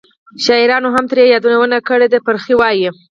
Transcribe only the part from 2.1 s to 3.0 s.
ده. فرخي وایي: